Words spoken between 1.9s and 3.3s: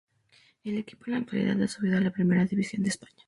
a la Primera División de España.